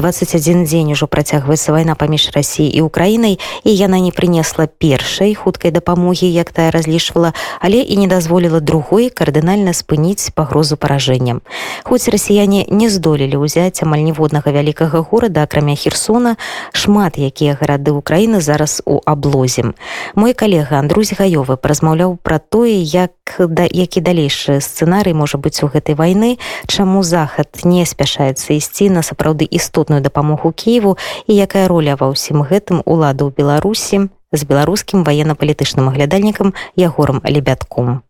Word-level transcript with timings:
21 0.00 0.63
дзень 0.63 0.91
ужо 0.91 1.07
працягваецца 1.07 1.71
вайна 1.75 1.95
паміж 1.95 2.31
рассіяй 2.31 2.71
і 2.71 2.81
украінай 2.81 3.39
і 3.63 3.71
яна 3.75 3.99
не 3.99 4.11
прынесла 4.15 4.67
першай 4.67 5.35
хуткай 5.35 5.71
дапамогі 5.71 6.31
як 6.31 6.51
тая 6.51 6.71
разлічвала 6.71 7.33
але 7.59 7.83
і 7.83 7.97
не 7.97 8.07
дазволіла 8.07 8.59
другой 8.59 9.09
кардынальна 9.09 9.73
спыніць 9.75 10.31
пагрозу 10.31 10.77
паражэннем 10.77 11.41
хоць 11.83 12.07
расіяне 12.07 12.65
не 12.71 12.87
здолелі 12.89 13.43
ўзяць 13.43 13.83
амаль 13.83 14.07
ніводнага 14.07 14.51
вялікага 14.51 15.03
горада 15.03 15.43
акрамя 15.43 15.75
херсона 15.75 16.37
шмат 16.71 17.19
якія 17.19 17.59
гарады 17.59 17.91
ўкраіны 17.91 18.39
зараз 18.39 18.81
у 18.85 19.03
аблозем 19.05 19.75
мой 20.15 20.33
калега 20.33 20.79
Андрусь 20.79 21.11
гаёвы 21.11 21.59
празмаўляў 21.59 22.15
пра 22.15 22.39
тое 22.39 22.79
як 22.79 23.19
да 23.38 23.66
які 23.70 24.00
далейшы 24.00 24.60
сцэнарый 24.60 25.12
можа 25.12 25.38
быць 25.38 25.60
у 25.62 25.68
гэтай 25.68 25.94
вайны 25.94 26.38
чаму 26.66 27.02
захад 27.02 27.64
не 27.64 27.84
спяшаецца 27.84 28.54
ісці 28.56 28.90
на 28.90 29.02
сапраўды 29.02 29.44
істотную 29.44 30.00
дапамогу 30.00 30.52
Киеву 30.52 30.96
і 31.26 31.32
якая 31.34 31.68
роля 31.68 31.96
ва 32.00 32.10
ўсім 32.12 32.42
гэтым 32.42 32.82
улада 32.84 33.28
ў 33.28 33.34
Беларусі 33.36 34.08
з 34.32 34.42
беларускім 34.42 35.04
военно-палітычным 35.04 35.88
аглядальнікам 35.88 36.54
ягорам 36.76 37.22
лебятком 37.24 38.02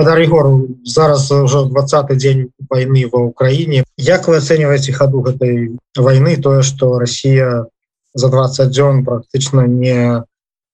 Егор 0.00 0.68
зараз 0.84 1.30
уже 1.30 1.66
20 1.66 2.16
дзень 2.16 2.50
войны 2.70 3.08
ва 3.12 3.18
Украіне 3.18 3.84
Як 3.96 4.28
вы 4.28 4.40
ацэньваеце 4.40 4.92
хаду 4.92 5.20
гэтай 5.20 5.76
войны 5.96 6.36
тое 6.36 6.62
что 6.62 6.98
Россия 6.98 7.66
за 8.14 8.28
20 8.28 8.70
дзён 8.70 9.04
практычна 9.04 9.66
не 9.66 10.24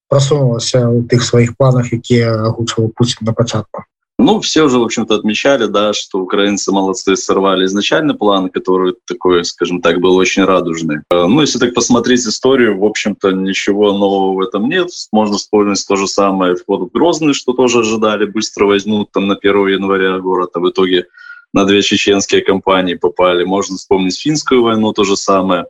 просунулася 0.09 0.89
у 0.89 1.03
тых 1.03 1.25
сваіх 1.25 1.57
планах 1.57 1.93
якія 1.93 2.47
агучваў 2.47 2.95
Путін 2.95 3.27
на 3.27 3.33
пачатку 3.33 3.83
Ну, 4.24 4.40
все 4.40 4.62
уже, 4.62 4.78
в 4.78 4.84
общем-то, 4.84 5.16
отмечали, 5.16 5.66
да, 5.66 5.94
что 5.94 6.20
украинцы 6.20 6.72
молодцы 6.72 7.16
сорвали 7.16 7.66
изначальный 7.66 8.14
план, 8.14 8.50
который 8.50 8.94
такой, 9.08 9.44
скажем 9.44 9.82
так, 9.82 10.00
был 10.00 10.16
очень 10.16 10.44
радужный. 10.44 10.98
Э, 11.10 11.26
ну, 11.26 11.42
если 11.42 11.58
так 11.58 11.74
посмотреть 11.74 12.28
историю, 12.28 12.78
в 12.78 12.86
общем-то, 12.86 13.32
ничего 13.32 13.98
нового 13.98 14.36
в 14.36 14.42
этом 14.42 14.70
нет. 14.70 14.90
Можно 15.12 15.38
вспомнить 15.38 15.84
то 15.88 15.96
же 15.96 16.08
самое 16.08 16.56
вход 16.56 16.82
в 16.82 16.92
Грозный, 16.92 17.34
что 17.34 17.54
тоже 17.54 17.80
ожидали, 17.80 18.26
быстро 18.26 18.66
возьмут 18.66 19.12
там 19.12 19.28
на 19.28 19.34
1 19.34 19.68
января 19.70 20.20
город, 20.20 20.52
а 20.54 20.60
в 20.60 20.70
итоге 20.70 21.08
на 21.52 21.66
две 21.66 21.82
чеченские 21.82 22.42
компании 22.42 22.94
попали. 22.94 23.44
Можно 23.44 23.78
вспомнить 23.78 24.20
финскую 24.20 24.62
войну, 24.62 24.94
то 24.94 25.04
же 25.04 25.18
самое. 25.18 25.66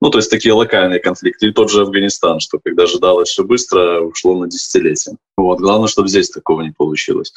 Ну, 0.00 0.08
то 0.08 0.16
есть 0.16 0.30
такие 0.30 0.54
локальные 0.54 1.00
конфликты. 1.00 1.48
И 1.48 1.52
тот 1.52 1.70
же 1.70 1.82
Афганистан, 1.82 2.40
что 2.40 2.58
когда 2.64 2.84
ожидалось 2.84 3.28
все 3.28 3.44
быстро, 3.44 4.00
ушло 4.00 4.38
на 4.38 4.48
десятилетия. 4.48 5.18
Вот. 5.36 5.60
Главное, 5.60 5.88
чтобы 5.88 6.08
здесь 6.08 6.30
такого 6.30 6.62
не 6.62 6.72
получилось. 6.72 7.34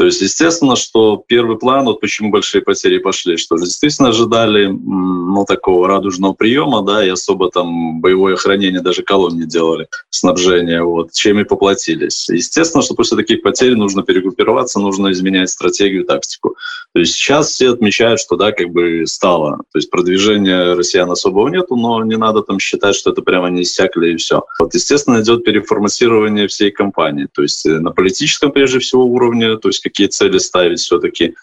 То 0.00 0.06
есть, 0.06 0.22
естественно, 0.22 0.76
что 0.76 1.22
первый 1.26 1.58
план, 1.58 1.84
вот 1.84 2.00
почему 2.00 2.30
большие 2.30 2.62
потери 2.62 2.96
пошли, 2.96 3.36
что 3.36 3.56
действительно 3.56 4.08
ожидали 4.08 4.64
ну, 4.64 5.44
такого 5.46 5.86
радужного 5.86 6.32
приема, 6.32 6.80
да, 6.80 7.04
и 7.04 7.10
особо 7.10 7.50
там 7.50 8.00
боевое 8.00 8.36
хранение 8.36 8.80
даже 8.80 9.02
колонн 9.02 9.46
делали, 9.46 9.88
снабжение, 10.08 10.82
вот, 10.82 11.12
чем 11.12 11.38
и 11.38 11.44
поплатились. 11.44 12.30
Естественно, 12.30 12.82
что 12.82 12.94
после 12.94 13.18
таких 13.18 13.42
потерь 13.42 13.74
нужно 13.74 14.02
перегруппироваться, 14.02 14.80
нужно 14.80 15.12
изменять 15.12 15.50
стратегию, 15.50 16.06
тактику. 16.06 16.56
То 16.92 17.00
есть 17.00 17.14
сейчас 17.14 17.50
все 17.50 17.70
отмечают, 17.70 18.20
что, 18.20 18.36
да, 18.36 18.52
как 18.52 18.70
бы 18.70 19.06
стало. 19.06 19.58
То 19.70 19.78
есть 19.78 19.90
продвижения 19.90 20.74
россиян 20.74 21.10
особого 21.10 21.48
нету, 21.48 21.76
но 21.76 22.02
не 22.04 22.16
надо 22.16 22.42
там 22.42 22.58
считать, 22.58 22.96
что 22.96 23.10
это 23.10 23.22
прямо 23.22 23.48
не 23.48 23.62
иссякли 23.62 24.14
и 24.14 24.16
все. 24.16 24.42
Вот, 24.58 24.74
естественно, 24.74 25.20
идет 25.20 25.44
переформатирование 25.44 26.48
всей 26.48 26.72
компании. 26.72 27.28
То 27.32 27.42
есть 27.42 27.64
э, 27.64 27.78
на 27.78 27.92
политическом, 27.92 28.50
прежде 28.50 28.80
всего, 28.80 29.04
уровне, 29.04 29.56
то 29.56 29.68
есть 29.68 29.80
какие 29.90 30.06
цели 30.06 30.38
ставить 30.38 30.80
все-таки 30.80 31.34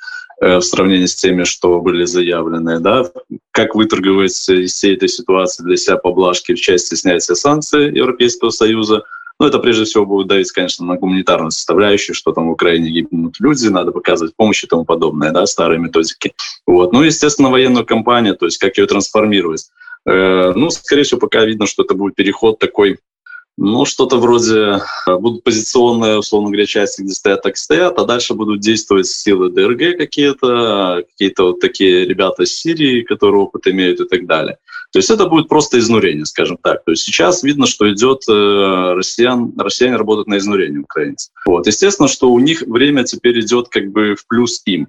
э, 0.42 0.58
в 0.58 0.62
сравнении 0.62 1.06
с 1.06 1.16
теми, 1.16 1.44
что 1.44 1.80
были 1.82 2.06
заявлены, 2.06 2.80
да, 2.80 3.06
как 3.52 3.76
выторговать 3.76 4.32
из 4.50 4.74
всей 4.74 4.96
этой 4.96 5.10
ситуации 5.10 5.64
для 5.64 5.78
себя 5.78 5.98
поблажки 5.98 6.54
в 6.54 6.60
части 6.60 6.96
снятия 6.96 7.36
санкций 7.36 7.96
Европейского 7.96 8.50
Союза. 8.50 9.04
Ну, 9.40 9.46
это 9.46 9.60
прежде 9.60 9.84
всего 9.84 10.06
будет 10.06 10.28
давить, 10.28 10.52
конечно, 10.52 10.86
на 10.86 10.96
гуманитарную 10.96 11.52
составляющую, 11.52 12.16
что 12.16 12.32
там 12.32 12.48
в 12.48 12.52
Украине 12.52 12.90
гибнут 12.90 13.36
люди, 13.40 13.68
надо 13.68 13.92
показывать 13.92 14.36
помощь 14.36 14.64
и 14.64 14.68
тому 14.68 14.84
подобное, 14.84 15.32
да, 15.32 15.46
старые 15.46 15.80
методики. 15.80 16.34
Вот. 16.66 16.92
Ну, 16.92 17.04
естественно, 17.04 17.52
военную 17.52 17.86
кампанию, 17.86 18.36
то 18.36 18.46
есть 18.46 18.58
как 18.58 18.78
ее 18.78 18.88
трансформировать. 18.88 19.70
Э, 20.08 20.54
ну, 20.56 20.72
скорее 20.72 21.04
всего, 21.04 21.20
пока 21.20 21.46
видно, 21.46 21.68
что 21.68 21.84
это 21.84 21.94
будет 21.94 22.16
переход 22.16 22.58
такой 22.58 22.98
ну, 23.58 23.86
что-то 23.86 24.18
вроде 24.18 24.80
э, 25.08 25.18
будут 25.18 25.44
позиционные, 25.44 26.20
условно 26.20 26.50
говоря, 26.50 26.68
части, 26.68 27.02
где 27.02 27.14
стоят, 27.14 27.42
так 27.42 27.58
стоят, 27.58 27.98
а 27.98 28.06
дальше 28.06 28.36
будут 28.36 28.60
действовать 28.60 29.08
силы 29.08 29.50
ДРГ 29.50 29.98
какие-то, 29.98 31.04
какие-то 31.10 31.44
вот 31.48 31.60
такие 31.60 32.06
ребята 32.06 32.44
из 32.44 32.56
Сирии, 32.56 33.02
которые 33.02 33.42
опыт 33.42 33.66
имеют 33.68 34.00
и 34.00 34.06
так 34.08 34.28
далее. 34.28 34.60
То 34.92 35.00
есть 35.00 35.10
это 35.10 35.28
будет 35.28 35.50
просто 35.50 35.80
изнурение, 35.80 36.26
скажем 36.26 36.58
так. 36.62 36.86
То 36.86 36.92
есть 36.92 37.04
сейчас 37.04 37.44
видно, 37.44 37.66
что 37.66 37.92
идет 37.92 38.22
э, 38.30 38.94
россиян, 38.94 39.52
россияне 39.58 39.98
работают 39.98 40.28
на 40.28 40.38
изнурение 40.38 40.82
украинцев. 40.82 41.32
Вот. 41.46 41.66
Естественно, 41.68 42.08
что 42.08 42.32
у 42.32 42.40
них 42.40 42.62
время 42.62 43.04
теперь 43.04 43.40
идет 43.42 43.70
как 43.70 43.92
бы 43.92 44.16
в 44.16 44.28
плюс 44.28 44.62
им 44.66 44.88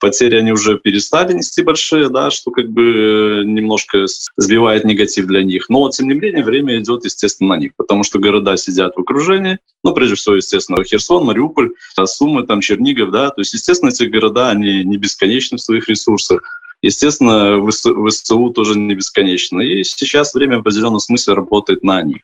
потери 0.00 0.36
они 0.36 0.52
уже 0.52 0.78
перестали 0.78 1.34
нести 1.34 1.62
большие, 1.62 2.08
да, 2.08 2.30
что 2.30 2.50
как 2.50 2.68
бы 2.68 2.82
э, 2.82 3.44
немножко 3.44 4.06
сбивает 4.36 4.84
негатив 4.84 5.26
для 5.26 5.44
них. 5.44 5.68
Но, 5.68 5.88
тем 5.90 6.08
не 6.08 6.14
менее, 6.14 6.42
время 6.42 6.78
идет, 6.78 7.04
естественно, 7.04 7.54
на 7.54 7.60
них, 7.60 7.72
потому 7.76 8.02
что 8.02 8.18
города 8.18 8.56
сидят 8.56 8.96
в 8.96 9.00
окружении, 9.00 9.58
ну, 9.84 9.92
прежде 9.92 10.16
всего, 10.16 10.34
естественно, 10.36 10.82
Херсон, 10.82 11.26
Мариуполь, 11.26 11.72
Сумы, 12.04 12.46
там, 12.46 12.60
Чернигов, 12.60 13.10
да, 13.10 13.30
то 13.30 13.40
есть, 13.40 13.52
естественно, 13.52 13.90
эти 13.90 14.04
города, 14.04 14.50
они 14.50 14.82
не 14.84 14.96
бесконечны 14.96 15.58
в 15.58 15.62
своих 15.62 15.88
ресурсах, 15.88 16.42
Естественно, 16.82 17.60
ВСУ 17.70 18.50
тоже 18.50 18.78
не 18.78 18.94
бесконечно. 18.94 19.60
И 19.60 19.84
сейчас 19.84 20.32
время 20.32 20.56
в 20.56 20.60
определенном 20.60 20.98
смысле 20.98 21.34
работает 21.34 21.84
на 21.84 22.00
них. 22.02 22.22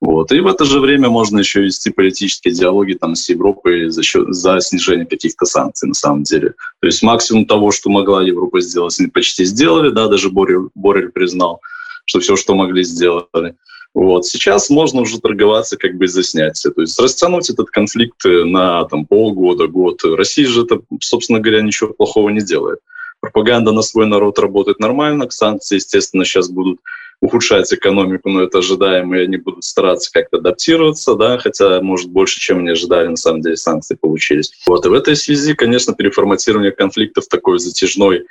Вот. 0.00 0.30
И 0.30 0.38
в 0.38 0.46
это 0.46 0.64
же 0.64 0.78
время 0.78 1.08
можно 1.08 1.40
еще 1.40 1.62
вести 1.62 1.90
политические 1.90 2.54
диалоги 2.54 2.92
там, 2.92 3.16
с 3.16 3.28
Европой 3.28 3.90
за, 3.90 4.02
счет, 4.02 4.32
за 4.32 4.60
снижение 4.60 5.06
каких-то 5.06 5.44
санкций 5.44 5.88
на 5.88 5.94
самом 5.94 6.22
деле. 6.22 6.54
То 6.80 6.86
есть 6.86 7.02
максимум 7.02 7.46
того, 7.46 7.72
что 7.72 7.90
могла 7.90 8.22
Европа 8.22 8.60
сделать, 8.60 8.98
они 9.00 9.08
почти 9.08 9.44
сделали, 9.44 9.90
да, 9.90 10.06
даже 10.06 10.30
Борель, 10.30 10.68
Борель 10.76 11.10
признал, 11.10 11.60
что 12.04 12.20
все, 12.20 12.36
что 12.36 12.54
могли, 12.54 12.84
сделали. 12.84 13.56
Вот. 13.92 14.24
Сейчас 14.24 14.70
можно 14.70 15.00
уже 15.00 15.18
торговаться 15.18 15.76
как 15.76 15.96
бы 15.96 16.06
за 16.06 16.22
снятие. 16.22 16.72
То 16.72 16.82
есть 16.82 17.00
растянуть 17.00 17.50
этот 17.50 17.70
конфликт 17.70 18.24
на 18.24 18.84
там, 18.84 19.04
полгода, 19.04 19.66
год. 19.66 20.04
Россия 20.04 20.46
же 20.46 20.62
это, 20.62 20.80
собственно 21.00 21.40
говоря, 21.40 21.62
ничего 21.62 21.92
плохого 21.92 22.28
не 22.28 22.40
делает. 22.40 22.78
Пропаганда 23.20 23.72
на 23.72 23.82
свой 23.82 24.06
народ 24.06 24.38
работает 24.38 24.78
нормально, 24.78 25.28
санкции, 25.30 25.76
естественно, 25.76 26.24
сейчас 26.24 26.48
будут 26.48 26.78
ухудшать 27.20 27.72
экономику, 27.72 28.28
но 28.28 28.42
это 28.42 28.58
ожидаемо, 28.58 29.18
и 29.18 29.24
они 29.24 29.36
будут 29.38 29.64
стараться 29.64 30.10
как-то 30.12 30.38
адаптироваться, 30.38 31.14
да, 31.14 31.38
хотя, 31.38 31.80
может, 31.80 32.10
больше, 32.10 32.40
чем 32.40 32.58
они 32.58 32.70
ожидали, 32.70 33.08
на 33.08 33.16
самом 33.16 33.40
деле, 33.40 33.56
санкции 33.56 33.96
получились. 33.96 34.52
Вот, 34.66 34.86
и 34.86 34.88
в 34.88 34.92
этой 34.92 35.16
связи, 35.16 35.54
конечно, 35.54 35.94
переформатирование 35.94 36.72
конфликтов 36.72 37.26
такой 37.28 37.58
затяжной, 37.58 38.24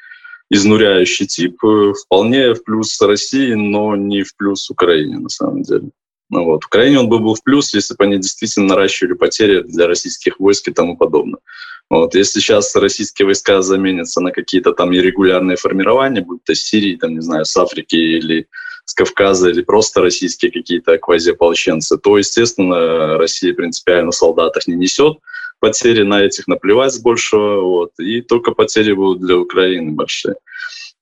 изнуряющий 0.49 1.27
тип 1.27 1.63
э, 1.65 1.93
вполне 2.05 2.53
в 2.53 2.63
плюс 2.63 3.01
России, 3.01 3.53
но 3.53 3.95
не 3.95 4.23
в 4.23 4.35
плюс 4.37 4.69
Украине, 4.69 5.19
на 5.19 5.29
самом 5.29 5.63
деле. 5.63 5.89
Ну, 6.29 6.43
вот. 6.45 6.65
Украине 6.65 6.99
он 6.99 7.09
бы 7.09 7.19
был 7.19 7.35
в 7.35 7.43
плюс, 7.43 7.73
если 7.73 7.95
бы 7.95 8.03
они 8.03 8.17
действительно 8.17 8.67
наращивали 8.67 9.13
потери 9.13 9.61
для 9.61 9.87
российских 9.87 10.39
войск 10.39 10.67
и 10.67 10.73
тому 10.73 10.97
подобное. 10.97 11.39
Вот. 11.89 12.15
Если 12.15 12.39
сейчас 12.39 12.75
российские 12.75 13.27
войска 13.27 13.61
заменятся 13.61 14.19
на 14.19 14.31
какие-то 14.31 14.73
там 14.73 14.91
нерегулярные 14.91 15.55
формирования, 15.55 16.21
будь 16.21 16.43
то 16.43 16.53
Сирии, 16.53 16.97
там, 16.97 17.13
не 17.13 17.21
знаю, 17.21 17.45
с 17.45 17.55
Африки 17.55 17.95
или 17.95 18.47
с 18.87 18.93
Кавказа 18.93 19.49
или 19.49 19.61
просто 19.61 20.01
российские 20.01 20.49
какие-то 20.49 20.97
квазиополченцы, 20.97 21.97
то, 21.97 22.17
естественно, 22.17 23.17
Россия 23.17 23.53
принципиально 23.53 24.13
солдатах 24.13 24.65
не 24.67 24.75
несет. 24.75 25.17
Потери 25.59 26.03
на 26.03 26.21
этих 26.21 26.47
наплевать 26.47 26.93
с 26.93 26.99
большего, 26.99 27.61
вот, 27.61 27.91
и 27.99 28.21
только 28.21 28.51
потери 28.51 28.93
будут 28.93 29.21
для 29.21 29.37
Украины 29.37 29.91
большие. 29.91 30.35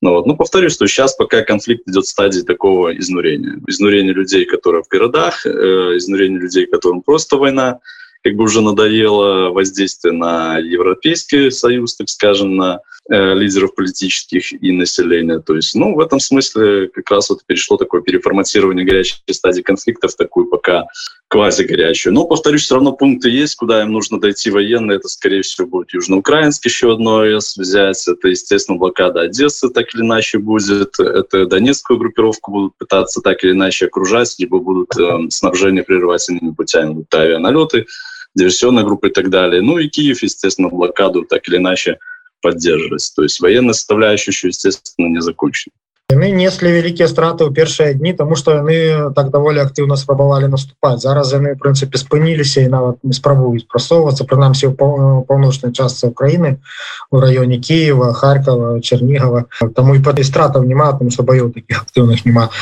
Ну, 0.01 0.11
вот. 0.11 0.25
ну, 0.25 0.35
повторюсь, 0.35 0.73
что 0.73 0.87
сейчас 0.87 1.15
пока 1.15 1.43
конфликт 1.43 1.87
идет 1.87 2.05
в 2.05 2.09
стадии 2.09 2.41
такого 2.41 2.97
изнурения. 2.97 3.59
Изнурение 3.67 4.13
людей, 4.13 4.45
которые 4.45 4.83
в 4.83 4.87
городах, 4.87 5.45
э, 5.45 5.49
изнурение 5.49 6.39
людей, 6.39 6.65
которым 6.65 7.01
просто 7.01 7.37
война, 7.37 7.79
как 8.25 8.33
бы 8.37 8.45
уже 8.45 8.61
надоело 8.61 9.51
воздействие 9.51 10.11
на 10.11 10.57
Европейский 10.57 11.51
Союз, 11.51 11.95
так 11.95 12.09
скажем, 12.09 12.55
на 12.55 12.79
э, 13.07 13.35
лидеров 13.35 13.75
политических 13.75 14.51
и 14.51 14.71
населения. 14.71 15.37
То 15.37 15.55
есть, 15.55 15.75
ну, 15.75 15.93
в 15.93 15.99
этом 15.99 16.19
смысле 16.19 16.87
как 16.87 17.11
раз 17.11 17.29
вот 17.29 17.45
перешло 17.45 17.77
такое 17.77 18.01
переформатирование 18.01 18.83
горячей 18.83 19.17
стадии 19.29 19.61
конфликта 19.61 20.07
в 20.07 20.15
такую 20.15 20.47
пока 20.47 20.87
квази-горячую. 21.27 22.13
Но, 22.13 22.25
повторюсь, 22.25 22.63
все 22.63 22.75
равно 22.75 22.93
пункты 22.93 23.29
есть, 23.29 23.57
куда 23.57 23.83
им 23.83 23.91
нужно 23.91 24.19
дойти 24.19 24.49
военные. 24.49 24.97
Это, 24.97 25.07
скорее 25.07 25.43
всего, 25.43 25.67
будет 25.67 25.93
Южноукраинск 25.93 26.65
еще 26.65 26.93
одно 26.93 27.19
АЭС 27.19 27.57
взять. 27.57 28.07
Это, 28.07 28.27
естественно, 28.29 28.79
блокада 28.79 29.21
Одессы 29.21 29.69
так 29.69 29.93
или 29.93 30.01
иначе 30.01 30.39
будет. 30.39 30.99
Это 30.99 31.45
Донецкую 31.45 31.99
группировку 31.99 32.51
будут 32.51 32.77
пытаться 32.79 33.21
так 33.21 33.43
или 33.43 33.51
иначе 33.51 33.85
окружать, 33.85 34.33
либо 34.39 34.57
будут 34.57 34.97
э, 34.97 35.29
снабжение 35.29 35.83
прерывать 35.83 36.27
иными 36.27 36.55
путями, 36.55 36.93
будут 36.93 37.13
авианалеты 37.13 37.85
диверсионной 38.35 38.83
группы 38.83 39.07
и 39.07 39.11
так 39.11 39.29
далее. 39.29 39.61
Ну 39.61 39.79
и 39.79 39.87
Киев, 39.87 40.21
естественно, 40.21 40.69
блокаду 40.69 41.23
так 41.23 41.47
или 41.47 41.57
иначе 41.57 41.97
поддерживать. 42.41 43.11
То 43.15 43.23
есть 43.23 43.39
военная 43.39 43.73
составляющая 43.73 44.31
еще, 44.31 44.47
естественно, 44.47 45.07
не 45.07 45.21
закончена. 45.21 45.73
Яны 46.13 46.29
неслі 46.29 46.69
вялікія 46.69 47.09
страты 47.09 47.43
ў 47.43 47.51
першыя 47.51 47.97
дні 47.97 48.13
тому 48.13 48.37
что 48.37 48.53
яны 48.53 49.09
так 49.17 49.33
даволі 49.33 49.59
актыўна 49.65 49.97
спрабавалі 49.97 50.47
наступаць 50.53 51.01
зараз 51.01 51.33
яны 51.33 51.57
прынцыпе 51.57 51.97
спыніліся 51.97 52.61
і 52.61 52.69
нават 52.69 53.01
не 53.01 53.15
спрабуюць 53.17 53.65
прасоўвацца 53.65 54.27
прынамсі 54.29 54.69
ў 54.69 55.25
паўночнай 55.25 55.73
частцы 55.73 56.05
Украіны 56.13 56.61
у 57.09 57.17
раёне 57.17 57.57
Киева 57.57 58.13
Харькова 58.13 58.79
Чернігава 58.85 59.49
таму 59.73 59.97
і 59.97 60.03
па 60.05 60.13
стратаў 60.13 60.69
няма 60.69 60.93
там 60.93 61.09
что 61.09 61.25
баёў 61.25 61.49
таких 61.49 61.81
актыўных 61.81 62.21
няма 62.29 62.53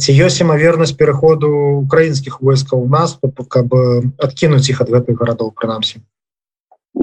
ці 0.00 0.10
ёсць 0.16 0.40
імавернасць 0.40 0.96
пераходу 0.96 1.52
украінскіх 1.84 2.40
войскаў 2.40 2.80
у 2.80 2.88
нас 2.88 3.20
каб 3.52 3.68
адкінуць 4.16 4.68
іх 4.72 4.80
ад 4.80 4.88
гэтых 4.88 5.20
гарадоў 5.20 5.52
прынамсі 5.52 6.00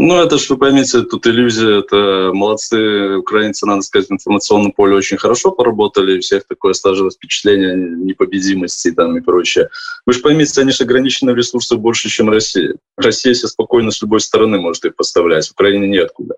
Ну, 0.02 0.16
это 0.16 0.38
что 0.38 0.54
вы 0.54 0.62
поймите, 0.62 1.02
тут 1.02 1.28
иллюзия, 1.28 1.80
это 1.80 2.32
молодцы 2.34 3.18
украинцы, 3.18 3.66
надо 3.66 3.82
сказать, 3.82 4.08
в 4.08 4.14
информационном 4.14 4.72
поле 4.72 4.96
очень 4.96 5.18
хорошо 5.18 5.52
поработали, 5.52 6.20
у 6.20 6.22
всех 6.22 6.48
такое 6.48 6.72
сложилось 6.72 7.16
впечатление 7.16 7.76
непобедимости 7.76 8.92
там 8.94 9.18
и 9.18 9.20
прочее. 9.20 9.68
Вы 10.06 10.14
же 10.14 10.22
поймите, 10.22 10.62
они 10.62 10.72
же 10.72 10.86
ограничены 10.86 11.34
в 11.34 11.36
ресурсах 11.36 11.80
больше, 11.80 12.08
чем 12.08 12.30
Россия. 12.30 12.76
Россия 12.96 13.34
себе 13.34 13.50
спокойно 13.50 13.92
с 13.92 14.02
любой 14.02 14.22
стороны 14.22 14.58
может 14.58 14.86
их 14.86 14.96
поставлять, 14.96 15.50
в 15.50 15.52
Украине 15.52 15.90
неоткуда. 15.90 16.36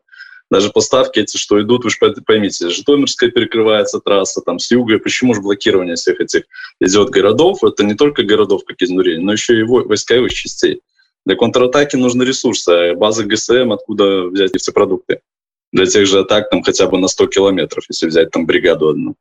Даже 0.50 0.72
поставки 0.72 1.20
эти, 1.20 1.38
что 1.38 1.62
идут, 1.62 1.84
вы 1.84 1.92
же 1.92 1.98
поймите, 2.26 2.68
Житомирская 2.70 3.30
перекрывается 3.30 4.00
трасса, 4.00 4.42
там 4.42 4.58
с 4.58 4.72
юга, 4.72 4.98
почему 4.98 5.36
же 5.36 5.42
блокирование 5.42 5.98
всех 5.98 6.20
этих 6.20 6.46
идет 6.80 7.12
городов, 7.12 7.64
это 7.64 7.84
не 7.84 7.94
только 7.94 8.24
городов, 8.24 8.64
как 8.66 8.82
изнурение, 8.82 9.24
но 9.24 9.34
еще 9.34 9.60
и 9.60 9.62
войсковых 9.62 10.34
частей. 10.34 10.82
Для 11.26 11.36
контратаки 11.36 11.96
нужны 11.96 12.24
ресурсы, 12.24 12.70
а 12.70 12.96
базы 12.96 13.26
ГСМ, 13.26 13.72
откуда 13.72 14.24
взять 14.26 14.54
нефтепродукты. 14.54 15.22
Для 15.72 15.86
тех 15.86 16.06
же 16.06 16.20
атак 16.20 16.50
там 16.50 16.64
хотя 16.64 16.88
бы 16.88 16.98
на 16.98 17.08
100 17.08 17.28
километров, 17.28 17.86
если 17.90 18.08
взять 18.08 18.32
там 18.32 18.46
бригаду 18.46 18.90
одну. 18.90 19.16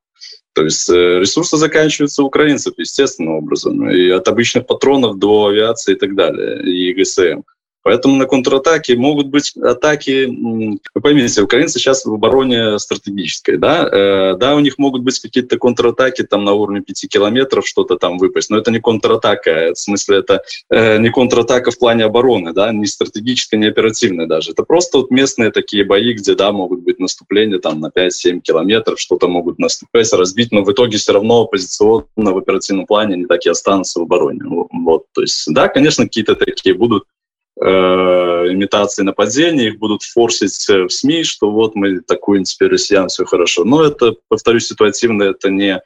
То 0.53 0.65
есть 0.65 0.89
э, 0.91 1.21
ресурсы 1.21 1.57
заканчиваются 1.57 2.23
у 2.23 2.27
украинцев 2.27 2.75
естественным 2.77 3.35
образом. 3.35 3.89
И 3.89 4.09
от 4.11 4.27
обычных 4.27 4.67
патронов 4.67 5.19
до 5.19 5.47
авиации 5.47 5.93
и 5.93 5.97
так 5.97 6.17
далее, 6.17 6.63
и 6.65 6.93
ГСМ. 6.93 7.43
Поэтому 7.83 8.17
на 8.17 8.27
контратаке 8.27 8.97
могут 8.97 9.29
быть 9.29 9.57
атаки, 9.57 10.27
вы 10.27 11.01
поймите, 11.01 11.43
украинцы 11.43 11.79
сейчас 11.79 12.05
в 12.05 12.13
обороне 12.13 12.79
стратегической, 12.79 13.57
да, 13.57 13.89
э, 13.89 14.37
да, 14.37 14.55
у 14.55 14.61
них 14.61 14.77
могут 14.79 15.03
быть 15.03 15.19
какие-то 15.19 15.59
контратаки 15.59 16.23
там 16.23 16.45
на 16.45 16.53
уровне 16.53 16.83
5 16.83 17.09
километров, 17.09 17.67
что-то 17.67 17.97
там 17.97 18.19
выпасть, 18.19 18.51
но 18.51 18.59
это 18.59 18.71
не 18.71 18.81
контратака, 18.81 19.73
в 19.73 19.79
смысле 19.79 20.19
это 20.19 20.43
э, 20.69 20.99
не 20.99 21.11
контратака 21.11 21.71
в 21.71 21.79
плане 21.79 22.05
обороны, 22.05 22.53
да, 22.53 22.71
не 22.73 22.87
стратегическая, 22.87 23.57
не 23.57 23.67
оперативная 23.67 24.27
даже, 24.27 24.53
это 24.53 24.63
просто 24.63 24.99
вот 24.99 25.11
местные 25.11 25.51
такие 25.51 25.85
бои, 25.85 26.13
где, 26.13 26.35
да, 26.35 26.53
могут 26.53 26.81
быть 26.81 26.99
наступления 26.99 27.59
там 27.59 27.81
на 27.81 27.87
5-7 27.87 28.41
километров, 28.41 29.01
что-то 29.01 29.27
могут 29.27 29.59
наступать, 29.59 30.13
разбить, 30.13 30.53
но 30.53 30.63
в 30.65 30.73
итоге 30.73 30.99
все 30.99 31.13
равно 31.13 31.47
позиционно 31.47 32.05
в 32.17 32.37
оперативном 32.37 32.87
плане 32.87 33.15
они 33.15 33.27
так 33.27 33.47
и 33.47 33.49
останутся 33.49 34.01
в 34.01 34.03
обороне. 34.03 34.41
Вот, 34.45 35.05
то 35.15 35.23
есть, 35.23 35.45
да, 35.49 35.69
конечно, 35.69 36.05
какие-то 36.05 36.35
такие 36.35 36.75
будут 36.75 37.05
Э, 37.11 37.20
имитации 37.58 39.04
нападений, 39.04 39.68
их 39.68 39.80
будут 39.80 40.04
форсить 40.04 40.68
в 40.68 40.90
СМИ, 40.90 41.24
что 41.24 41.52
вот 41.52 41.74
мы 41.74 42.02
такую 42.02 42.44
теперь 42.44 42.72
россиян, 42.72 43.08
все 43.08 43.24
хорошо. 43.24 43.64
Но 43.64 43.82
это, 43.82 44.14
повторюсь, 44.28 44.68
ситуативно, 44.68 45.24
это 45.24 45.50
не 45.50 45.82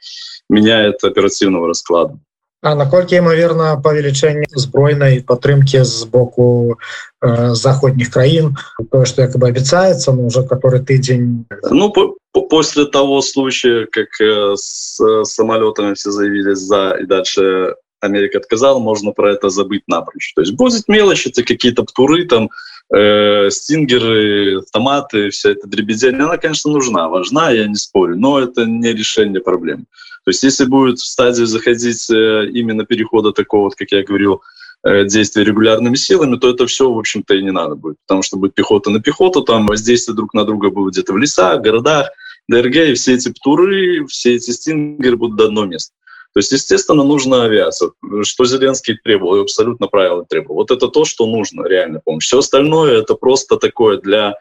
меняет 0.48 1.04
оперативного 1.04 1.68
расклада. 1.68 2.18
А 2.62 2.74
наколькі 2.76 3.16
імаверна 3.16 3.80
павелічэнне 3.80 4.44
збройнай 4.52 5.24
падтрымки 5.24 5.80
з 5.80 6.04
боку 6.12 6.76
э, 7.24 7.54
заходніх 7.56 8.12
краін 8.12 8.52
то 8.92 9.08
что 9.08 9.22
якобы 9.24 9.48
обяцается 9.48 10.12
но 10.12 10.28
уже 10.28 10.44
который 10.44 10.84
тыдзень 10.84 11.46
ну 11.70 11.88
по, 11.90 12.16
по, 12.32 12.42
после 12.42 12.84
того 12.84 13.22
случая 13.22 13.86
как 13.86 14.12
э, 14.20 14.52
с 14.56 15.00
самолетами 15.24 15.94
все 15.94 16.10
заявились 16.10 16.58
за 16.58 17.00
и 17.00 17.06
дальше 17.06 17.76
Америка 17.99 18.37
отказала, 18.37 18.79
можно 18.79 19.11
про 19.11 19.33
это 19.33 19.49
забыть 19.49 19.83
напрочь. 19.87 20.33
То 20.35 20.41
есть 20.41 20.53
будет 20.53 20.87
мелочи, 20.87 21.29
это 21.29 21.43
какие-то 21.43 21.83
птуры, 21.83 22.25
там, 22.25 22.49
э, 22.93 23.49
стингеры, 23.49 24.59
автоматы, 24.59 25.29
вся 25.29 25.51
эта 25.51 25.67
дребедень, 25.67 26.15
она, 26.15 26.37
конечно, 26.37 26.71
нужна, 26.71 27.07
важна, 27.09 27.51
я 27.51 27.67
не 27.67 27.75
спорю, 27.75 28.17
но 28.17 28.39
это 28.39 28.65
не 28.65 28.93
решение 28.93 29.41
проблем. 29.41 29.87
То 30.23 30.29
есть 30.29 30.43
если 30.43 30.65
будет 30.65 30.99
в 30.99 31.05
стадию 31.05 31.45
заходить 31.45 32.09
э, 32.09 32.47
именно 32.51 32.85
перехода 32.85 33.31
такого, 33.31 33.65
вот, 33.65 33.75
как 33.75 33.91
я 33.91 34.03
говорил, 34.03 34.41
э, 34.83 35.05
действия 35.05 35.43
регулярными 35.43 35.95
силами, 35.95 36.37
то 36.37 36.49
это 36.49 36.65
все, 36.67 36.91
в 36.91 36.97
общем-то, 36.97 37.35
и 37.35 37.43
не 37.43 37.51
надо 37.51 37.75
будет, 37.75 37.97
потому 38.07 38.23
что 38.23 38.37
будет 38.37 38.55
пехота 38.55 38.89
на 38.89 39.01
пехоту, 39.01 39.41
там 39.41 39.67
воздействие 39.67 40.15
друг 40.15 40.33
на 40.33 40.43
друга 40.43 40.69
будет 40.69 40.93
где-то 40.93 41.13
в 41.13 41.17
лесах, 41.17 41.61
городах, 41.61 42.09
ДРГ, 42.47 42.75
и 42.75 42.93
все 42.93 43.15
эти 43.15 43.29
птуры, 43.29 44.05
все 44.07 44.35
эти 44.35 44.51
стингеры 44.51 45.15
будут 45.15 45.37
до 45.37 45.45
одного 45.45 45.67
места. 45.67 45.93
То 46.35 46.39
есть, 46.39 46.51
естественно, 46.51 47.05
нужна 47.05 47.45
авиация. 47.45 47.91
Что 48.23 48.43
Зеленский 48.43 48.97
требовал, 49.01 49.39
абсолютно 49.39 49.87
правильно 49.87 50.25
требовал. 50.25 50.55
Вот 50.55 50.69
это 50.69 50.89
то, 50.89 51.05
что 51.05 51.25
нужно, 51.27 51.65
реально 51.65 52.01
помощь. 52.03 52.25
Все 52.25 52.39
остальное 52.39 52.99
это 52.99 53.15
просто 53.15 53.55
такое 53.55 53.99
для, 53.99 54.35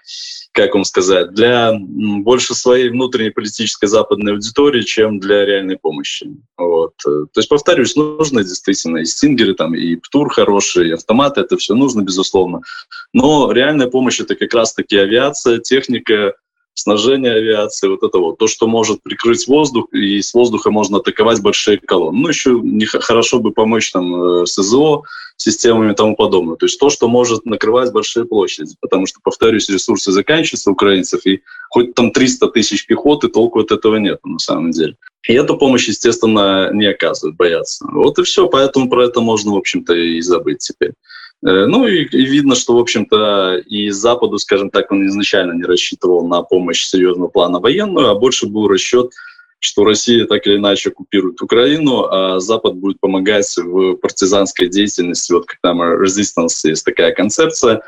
как 0.51 0.75
вам 0.75 0.83
сказать, 0.83 1.33
для 1.35 1.73
больше 1.79 2.57
своей 2.57 2.89
внутренней 2.89 3.31
политической 3.31 3.87
западной 3.87 4.33
аудитории, 4.33 4.83
чем 4.83 5.21
для 5.21 5.47
реальной 5.47 5.79
помощи. 5.79 6.27
Вот. 6.59 6.95
То 7.05 7.29
есть, 7.37 7.49
повторюсь, 7.49 7.95
нужно 7.95 8.43
действительно 8.43 8.99
и 8.99 9.05
стингеры, 9.05 9.55
там, 9.55 9.77
и 9.77 9.95
ПТУР 9.95 10.31
хорошие, 10.31 10.89
и 10.89 10.95
автоматы, 10.95 11.43
это 11.43 11.57
все 11.59 11.77
нужно, 11.77 12.03
безусловно. 12.03 12.63
Но 13.13 13.53
реальная 13.53 13.87
помощь— 13.87 14.19
это 14.21 14.35
как 14.35 14.53
раз-таки 14.53 14.97
авиация, 14.97 15.59
техника, 15.59 16.35
снажение 16.75 17.33
авиации, 17.33 17.89
вот 17.89 18.03
это 18.03 18.19
вот, 18.19 18.39
то, 18.39 18.47
что 18.47 18.67
может 18.67 19.03
прикрыть 19.03 19.47
воздух, 19.47 19.87
и 19.93 20.21
с 20.21 20.35
воздуха 20.35 20.71
можно 20.71 20.99
атаковать 20.99 21.41
большие 21.41 21.79
колонны. 21.79 22.21
Ну, 22.21 22.29
еще 22.29 22.61
не, 22.63 22.85
хорошо 22.85 23.39
бы 23.39 23.53
помочь 23.53 23.91
там 23.93 24.43
э, 24.43 24.47
СЗО, 24.47 25.05
системами 25.37 25.93
и 25.93 25.95
тому 25.95 26.15
подобное. 26.17 26.57
То 26.57 26.67
есть 26.67 26.79
то, 26.79 26.91
что 26.91 27.09
может 27.09 27.45
накрывать 27.45 27.93
большие 27.93 28.25
площади. 28.25 28.75
Потому 28.81 29.07
что, 29.07 29.21
повторюсь, 29.23 29.69
ресурсы 29.69 30.13
заканчиваются 30.13 30.71
украинцев, 30.71 31.27
и 31.27 31.43
хоть 31.71 31.95
там 31.95 32.11
300 32.11 32.49
тысяч 32.49 32.87
пехоты, 32.87 33.29
толку 33.29 33.61
от 33.61 33.73
этого 33.73 33.97
нет 33.97 34.21
на 34.25 34.39
самом 34.39 34.71
деле. 34.71 34.97
И 35.27 35.33
эту 35.33 35.57
помощь, 35.57 35.89
естественно, 35.89 36.71
не 36.73 36.87
оказывают, 36.87 37.37
боятся. 37.37 37.87
Вот 37.91 38.19
и 38.19 38.23
все, 38.23 38.47
поэтому 38.47 38.91
про 38.91 39.07
это 39.07 39.21
можно, 39.21 39.53
в 39.53 39.57
общем-то, 39.57 39.95
и 39.95 40.21
забыть 40.21 40.59
теперь. 40.59 40.93
Э, 41.45 41.67
ну 41.67 41.87
и, 41.87 42.05
видно, 42.11 42.55
что, 42.55 42.75
в 42.75 42.79
общем-то, 42.79 43.59
и 43.67 43.91
Западу, 43.91 44.39
скажем 44.39 44.71
так, 44.71 44.91
он 44.91 45.07
изначально 45.07 45.53
не 45.53 45.65
рассчитывал 45.65 46.27
на 46.27 46.43
помощь 46.43 46.85
серьезного 46.85 47.29
плана 47.29 47.61
военную, 47.61 48.09
а 48.09 48.15
больше 48.15 48.47
был 48.47 48.67
расчет, 48.67 49.13
что 49.59 49.85
Россия 49.85 50.27
так 50.27 50.47
или 50.47 50.57
иначе 50.57 50.91
оккупирует 50.91 51.41
Украину, 51.43 52.05
а 52.05 52.41
Запад 52.41 52.77
будет 52.77 52.99
помогать 53.01 53.55
в 53.57 53.97
партизанской 53.97 54.69
деятельности. 54.69 55.33
Вот 55.33 55.47
как 55.47 55.59
там 55.63 55.83
resistance 55.83 56.65
есть 56.65 56.85
такая 56.85 57.13
концепция 57.13 57.83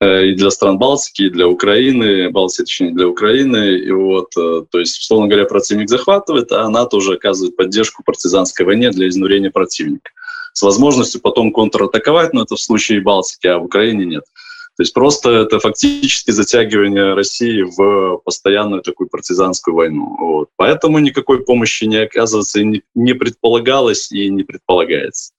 э, 0.00 0.28
и 0.28 0.34
для 0.34 0.50
стран 0.50 0.78
Балтики, 0.78 1.22
и 1.24 1.30
для 1.30 1.46
Украины, 1.46 2.30
Балтии, 2.30 2.62
точнее, 2.62 2.92
для 2.92 3.06
Украины. 3.06 3.78
И 3.80 3.90
вот, 3.90 4.30
э, 4.38 4.64
то 4.70 4.78
есть, 4.78 4.98
условно 4.98 5.28
говоря, 5.28 5.44
противник 5.44 5.90
захватывает, 5.90 6.52
а 6.52 6.70
НАТО 6.70 6.96
уже 6.96 7.14
оказывает 7.14 7.54
поддержку 7.54 8.02
партизанской 8.02 8.64
войне 8.64 8.90
для 8.90 9.08
изнурения 9.08 9.50
противника 9.50 10.10
с 10.54 10.62
возможностью 10.62 11.20
потом 11.20 11.52
контратаковать, 11.52 12.32
но 12.32 12.42
это 12.42 12.54
в 12.54 12.60
случае 12.60 13.02
Балтики, 13.02 13.46
а 13.48 13.58
в 13.58 13.64
Украине 13.64 14.06
нет. 14.06 14.24
То 14.76 14.82
есть 14.82 14.92
просто 14.92 15.30
это 15.30 15.60
фактически 15.60 16.32
затягивание 16.32 17.14
России 17.14 17.62
в 17.62 18.18
постоянную 18.24 18.82
такую 18.82 19.08
партизанскую 19.08 19.74
войну. 19.74 20.16
Вот. 20.18 20.48
Поэтому 20.56 20.98
никакой 20.98 21.44
помощи 21.44 21.84
не 21.84 21.96
оказывается 21.96 22.60
и 22.60 22.82
не, 22.94 23.12
предполагалось 23.12 24.10
и 24.10 24.28
не 24.30 24.42
предполагается. 24.42 25.32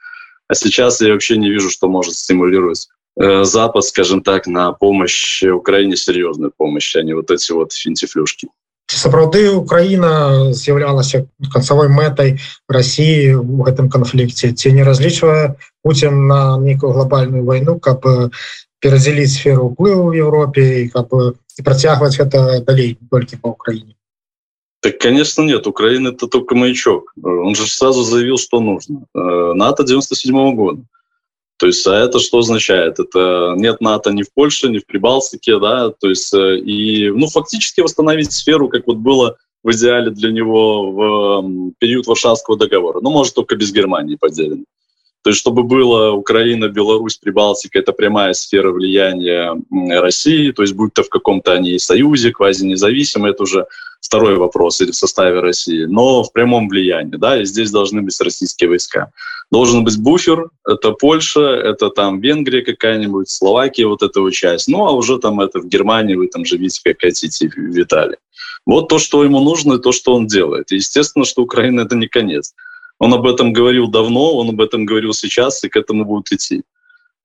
А 0.48 0.56
сейчас 0.56 1.02
я 1.02 1.12
вообще 1.12 1.38
не 1.38 1.50
вижу, 1.50 1.70
что 1.70 1.90
может 1.90 2.16
стимулировать 2.16 2.88
э, 3.20 3.44
Запад, 3.44 3.84
скажем 3.84 4.22
так, 4.22 4.48
на 4.48 4.72
помощь 4.72 5.44
Украине, 5.44 5.98
серьезную 5.98 6.54
помощь, 6.56 6.96
а 6.96 7.04
не 7.04 7.14
вот 7.14 7.30
эти 7.32 7.52
вот 7.52 7.74
финтифлюшки. 7.74 8.48
Ці 8.86 8.98
сапраўды 9.02 9.50
Украіна 9.50 10.54
з'яўлялася 10.54 11.26
канцавой 11.54 11.90
мэтай 11.90 12.38
Росіі 12.70 13.42
у 13.42 13.66
гэтым 13.66 13.90
канфлікце 13.90 14.54
ці 14.54 14.72
не 14.78 14.86
разлічвае 14.86 15.58
Путін 15.84 16.28
на 16.28 16.58
нейкую 16.62 16.94
глобальную 16.94 17.44
войну 17.44 17.80
каб 17.80 18.06
перадзяліць 18.80 19.34
сферу 19.34 19.74
ўплыву 19.74 20.14
в 20.14 20.18
Европе 20.22 20.90
каб 20.94 21.10
і 21.58 21.62
працягваць 21.66 22.18
гэта 22.18 22.62
далей 22.62 22.98
толькі 23.10 23.42
по 23.42 23.50
Украине 23.58 23.96
Так, 24.86 25.00
конечно, 25.00 25.42
нет. 25.42 25.66
Украина 25.66 26.10
это 26.10 26.28
только 26.28 26.54
маячок. 26.54 27.12
Он 27.24 27.56
же 27.56 27.66
сразу 27.66 28.04
заявил, 28.04 28.38
что 28.38 28.60
нужно. 28.60 29.08
Э, 29.16 29.54
НАТО 29.54 29.84
97 29.84 30.36
-го 30.36 30.54
года. 30.54 30.82
То 31.58 31.68
есть, 31.68 31.88
а 31.88 31.96
это 31.96 32.20
что 32.20 32.40
означает? 32.40 33.00
Это 33.00 33.54
нет 33.56 33.80
НАТО 33.80 34.12
ни 34.12 34.24
в 34.24 34.34
Польше, 34.34 34.68
ни 34.68 34.80
в 34.80 34.86
Прибалтике, 34.86 35.60
да, 35.60 35.90
то 35.90 36.10
есть, 36.10 36.34
э, 36.34 36.58
и, 36.58 37.10
ну, 37.10 37.28
фактически 37.28 37.82
восстановить 37.82 38.34
сферу, 38.34 38.68
как 38.68 38.88
вот 38.88 38.98
было 38.98 39.38
в 39.64 39.72
идеале 39.72 40.12
для 40.12 40.32
него 40.32 40.92
в 40.92 41.72
период 41.80 42.08
Варшавского 42.08 42.58
договора. 42.58 43.00
Ну, 43.02 43.10
может, 43.10 43.34
только 43.34 43.56
без 43.56 43.72
Германии 43.72 44.16
поделено. 44.16 44.66
То 45.24 45.32
есть, 45.32 45.40
чтобы 45.40 45.64
было 45.64 46.12
Украина, 46.12 46.68
Беларусь, 46.68 47.18
Прибалтика, 47.18 47.80
это 47.80 47.94
прямая 47.94 48.34
сфера 48.34 48.72
влияния 48.72 49.56
России, 50.00 50.52
то 50.52 50.62
есть, 50.62 50.76
будь 50.76 50.94
то 50.94 51.02
в 51.02 51.10
каком-то 51.10 51.54
они 51.54 51.80
союзе, 51.80 52.32
квази-независимые, 52.32 53.32
это 53.32 53.44
уже 53.44 53.66
второй 54.06 54.38
вопрос, 54.38 54.82
или 54.82 54.92
в 54.92 54.96
составе 54.96 55.40
России, 55.40 55.86
но 55.86 56.24
в 56.24 56.32
прямом 56.32 56.70
влиянии, 56.70 57.18
да, 57.18 57.42
и 57.42 57.46
здесь 57.46 57.72
должны 57.72 58.02
быть 58.02 58.20
российские 58.22 58.70
войска. 58.70 59.12
Должен 59.52 59.84
быть 59.84 59.98
буфер, 60.00 60.50
это 60.68 60.92
Польша, 60.92 61.42
это 61.42 61.90
там 61.90 62.20
Венгрия 62.20 62.62
какая-нибудь, 62.62 63.30
Словакия, 63.30 63.88
вот 63.88 64.04
эта 64.04 64.22
вот 64.22 64.32
часть. 64.32 64.68
Ну, 64.68 64.86
а 64.86 64.92
уже 64.92 65.18
там 65.20 65.40
это 65.40 65.60
в 65.60 65.68
Германии 65.68 66.16
вы 66.16 66.28
там 66.28 66.46
живите, 66.46 66.82
как 66.84 67.02
хотите, 67.02 67.52
Виталий. 67.56 68.18
Вот 68.66 68.90
то, 68.90 69.00
что 69.00 69.24
ему 69.24 69.40
нужно, 69.40 69.74
и 69.74 69.82
то, 69.82 69.92
что 69.92 70.14
он 70.14 70.28
делает. 70.28 70.72
Естественно, 70.72 71.26
что 71.26 71.44
Украина— 71.44 71.82
это 71.82 71.96
не 71.96 72.08
конец. 72.08 72.54
Он 73.00 73.14
об 73.14 73.28
этом 73.28 73.54
говорил 73.54 73.88
давно, 73.88 74.36
он 74.38 74.50
об 74.50 74.62
этом 74.62 74.86
говорил 74.86 75.14
сейчас, 75.14 75.64
и 75.64 75.70
к 75.70 75.78
этому 75.78 76.06
будут 76.06 76.32
идти. 76.32 76.64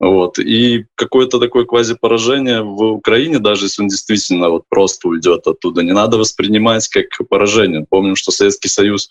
Вот. 0.00 0.38
И 0.38 0.86
какое-то 0.94 1.38
такое 1.38 1.66
квазипоражение 1.66 2.62
в 2.62 2.82
Украине, 2.84 3.38
даже 3.38 3.66
если 3.66 3.82
он 3.82 3.88
действительно 3.88 4.48
вот 4.48 4.64
просто 4.68 5.08
уйдет 5.08 5.46
оттуда, 5.46 5.82
не 5.82 5.92
надо 5.92 6.16
воспринимать 6.16 6.88
как 6.88 7.06
поражение. 7.28 7.84
Помним, 7.88 8.16
что 8.16 8.32
Советский 8.32 8.70
Союз 8.70 9.10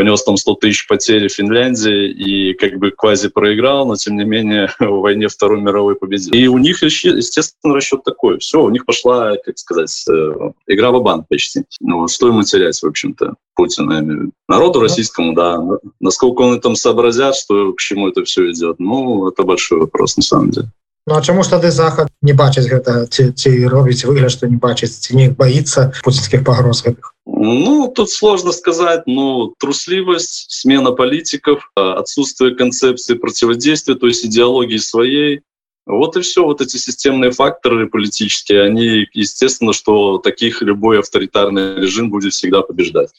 понес 0.00 0.22
там 0.22 0.38
100 0.38 0.54
тысяч 0.54 0.86
потерь 0.86 1.28
в 1.28 1.32
Финляндии 1.32 2.08
и 2.08 2.54
как 2.54 2.78
бы 2.78 2.90
квази 2.90 3.28
проиграл, 3.28 3.86
но 3.86 3.96
тем 3.96 4.16
не 4.16 4.24
менее 4.24 4.70
в 4.80 5.00
войне 5.00 5.28
Второй 5.28 5.60
мировой 5.60 5.94
победил. 5.94 6.32
И 6.32 6.46
у 6.46 6.56
них, 6.56 6.82
естественно, 6.82 7.74
расчет 7.74 8.02
такой. 8.02 8.38
Все, 8.38 8.62
у 8.62 8.70
них 8.70 8.86
пошла, 8.86 9.36
как 9.44 9.58
сказать, 9.58 10.04
э, 10.08 10.52
игра 10.68 10.90
в 10.90 11.02
банк 11.02 11.28
почти. 11.28 11.64
Ну, 11.80 12.08
что 12.08 12.28
ему 12.28 12.44
терять, 12.44 12.80
в 12.82 12.86
общем-то, 12.86 13.34
Путина? 13.54 14.30
Народу 14.48 14.80
российскому, 14.80 15.34
да. 15.34 15.58
Насколько 16.00 16.40
он 16.40 16.58
там 16.62 16.76
сообразят, 16.76 17.36
что 17.36 17.74
к 17.74 17.78
чему 17.78 18.08
это 18.08 18.24
все 18.24 18.50
идет, 18.50 18.76
ну, 18.78 19.28
это 19.28 19.42
большой 19.42 19.80
вопрос 19.80 20.16
на 20.16 20.22
самом 20.22 20.50
деле. 20.50 20.68
Ну 21.06 21.16
а 21.16 21.22
чаму 21.22 21.42
ж 21.42 21.50
тады 21.56 21.70
захад 21.70 22.08
не 22.22 22.32
бачыць 22.32 22.68
гэта? 22.68 23.06
Ці, 23.06 23.32
ці 23.32 23.50
робіць 23.66 24.04
выгляд 24.04 24.30
што 24.30 24.46
не 24.46 24.56
бачыць 24.60 25.00
ці 25.00 25.16
не 25.16 25.28
боится 25.30 25.92
путинских 26.04 26.44
погроз 26.44 26.84
гэтых? 26.84 27.14
Ну, 27.26 27.88
тут 27.94 28.10
сложно 28.10 28.52
сказать, 28.52 29.06
но 29.06 29.54
трусливость, 29.58 30.50
смена 30.50 30.92
политиков, 30.92 31.70
отсутствие 31.74 32.54
концепции 32.54 33.14
противодействия, 33.14 33.94
то 33.94 34.06
есть 34.06 34.26
идеологии 34.26 34.76
своей, 34.76 35.40
вот 35.86 36.16
и 36.16 36.20
все, 36.20 36.44
вот 36.44 36.60
эти 36.60 36.76
системные 36.76 37.30
факторы 37.30 37.88
политические, 37.88 38.62
они, 38.62 39.08
естественно, 39.12 39.72
что 39.72 40.18
таких 40.18 40.60
любой 40.62 41.00
авторитарный 41.00 41.76
режим 41.76 42.10
будет 42.10 42.32
всегда 42.32 42.62
побеждать. 42.62 43.10